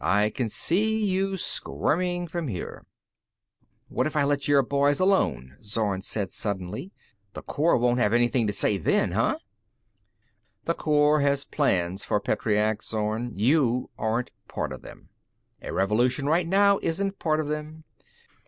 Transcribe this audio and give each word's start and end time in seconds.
I 0.03 0.31
can 0.31 0.49
see 0.49 1.05
you 1.05 1.37
squirming 1.37 2.27
from 2.27 2.47
here." 2.47 2.87
"What 3.87 4.07
if 4.07 4.15
I 4.15 4.23
let 4.23 4.47
your 4.47 4.63
boys 4.63 4.99
alone?" 4.99 5.57
Zorn 5.61 6.01
said 6.01 6.31
suddenly. 6.31 6.91
"The 7.33 7.43
Corps 7.43 7.77
won't 7.77 7.99
have 7.99 8.11
anything 8.11 8.47
to 8.47 8.51
say 8.53 8.79
then, 8.79 9.11
huh?" 9.11 9.37
"The 10.63 10.73
Corps 10.73 11.19
has 11.19 11.45
plans 11.45 12.03
for 12.03 12.19
Petreac, 12.19 12.81
Zorn. 12.81 13.33
You 13.35 13.91
aren't 13.95 14.31
part 14.47 14.73
of 14.73 14.81
them. 14.81 15.09
A 15.61 15.71
revolution 15.71 16.25
right 16.25 16.47
now 16.47 16.79
isn't 16.81 17.19
part 17.19 17.39
of 17.39 17.47
them. 17.47 17.83